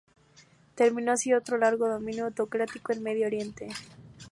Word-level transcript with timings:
Terminó 0.73 1.11
así 1.11 1.31
otro 1.31 1.59
largo 1.59 1.87
dominio 1.87 2.25
autocrático 2.25 2.91
en 2.91 3.03
Medio 3.03 3.27
Oriente. 3.27 3.69